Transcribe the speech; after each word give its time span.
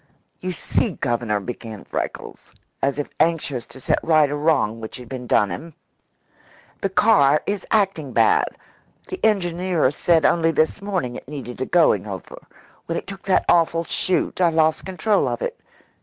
"You 0.39 0.51
see, 0.51 0.93
Governor," 0.93 1.39
began 1.39 1.83
Freckles, 1.83 2.49
as 2.81 2.97
if 2.97 3.09
anxious 3.19 3.67
to 3.67 3.79
set 3.79 3.99
right 4.01 4.31
a 4.31 4.33
great 4.33 4.41
wrong 4.43 4.81
which 4.81 4.95
had 4.97 5.07
been 5.07 5.27
done 5.27 5.51
him, 5.51 5.75
"the 6.81 6.89
car 6.89 7.43
is 7.45 7.67
acting 7.69 8.11
bad. 8.11 8.45
The 9.09 9.23
engineer 9.23 9.91
said 9.91 10.25
only 10.25 10.49
this 10.49 10.81
morning 10.81 11.17
it 11.17 11.27
needed 11.27 11.61
a 11.61 11.67
going 11.67 12.07
over. 12.07 12.41
When 12.87 12.97
it 12.97 13.05
took 13.05 13.21
that 13.25 13.45
awful 13.47 13.83
shoot, 13.83 14.41
I 14.41 14.49
lost 14.49 14.87
control 14.87 15.27
of 15.27 15.39
it. 15.43 15.59